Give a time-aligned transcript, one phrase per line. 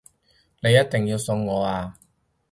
[0.63, 1.95] 你一定要送我啊